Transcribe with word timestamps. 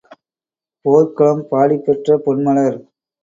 போற்களம் 0.85 1.43
பாடிப் 1.51 1.85
பெற்ற 1.85 2.17
பொன்மலர் 2.25 2.79